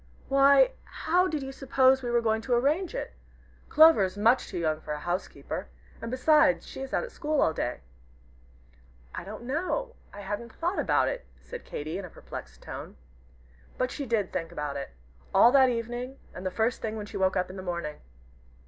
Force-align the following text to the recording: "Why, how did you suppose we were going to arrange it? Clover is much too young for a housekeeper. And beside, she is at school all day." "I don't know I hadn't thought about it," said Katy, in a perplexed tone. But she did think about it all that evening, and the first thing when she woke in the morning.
"Why, 0.29 0.71
how 1.05 1.27
did 1.27 1.43
you 1.43 1.51
suppose 1.51 2.01
we 2.01 2.09
were 2.09 2.23
going 2.23 2.41
to 2.41 2.55
arrange 2.55 2.95
it? 2.95 3.13
Clover 3.69 4.03
is 4.03 4.17
much 4.17 4.47
too 4.47 4.57
young 4.57 4.81
for 4.81 4.93
a 4.95 4.99
housekeeper. 4.99 5.67
And 6.01 6.09
beside, 6.09 6.63
she 6.63 6.81
is 6.81 6.91
at 6.91 7.11
school 7.11 7.39
all 7.39 7.53
day." 7.53 7.81
"I 9.13 9.23
don't 9.23 9.43
know 9.43 9.95
I 10.11 10.21
hadn't 10.21 10.53
thought 10.53 10.79
about 10.79 11.07
it," 11.07 11.27
said 11.39 11.65
Katy, 11.65 11.99
in 11.99 12.05
a 12.05 12.09
perplexed 12.09 12.63
tone. 12.63 12.97
But 13.77 13.91
she 13.91 14.07
did 14.07 14.33
think 14.33 14.51
about 14.51 14.75
it 14.75 14.89
all 15.35 15.51
that 15.51 15.69
evening, 15.69 16.17
and 16.33 16.47
the 16.47 16.49
first 16.49 16.81
thing 16.81 16.95
when 16.97 17.05
she 17.05 17.17
woke 17.17 17.35
in 17.35 17.55
the 17.55 17.61
morning. 17.61 17.97